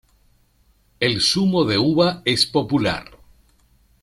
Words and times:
El 0.99 1.21
zumo 1.21 1.63
de 1.63 1.77
uva 1.77 2.23
es 2.25 2.47
popular. 2.47 3.05